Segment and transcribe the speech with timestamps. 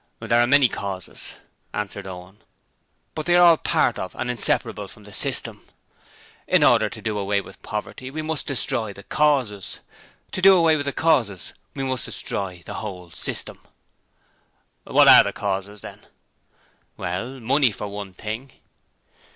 [0.19, 1.35] 'There are many causes,'
[1.75, 2.41] answered Owen,
[3.13, 5.61] 'but they are all part of and inseparable from the system.
[6.47, 9.79] In order to do away with poverty we must destroy the causes:
[10.31, 13.61] to do away with the causes we must destroy the whole system.'
[14.85, 15.99] 'What are the causes, then?'
[16.97, 18.53] 'Well, money, for one thing.'